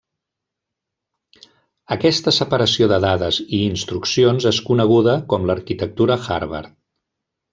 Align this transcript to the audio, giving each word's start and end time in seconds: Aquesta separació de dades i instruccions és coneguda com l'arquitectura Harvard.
Aquesta 1.95 2.33
separació 2.37 2.87
de 2.93 2.99
dades 3.05 3.39
i 3.59 3.61
instruccions 3.67 4.49
és 4.53 4.63
coneguda 4.71 5.17
com 5.35 5.47
l'arquitectura 5.51 6.21
Harvard. 6.39 6.75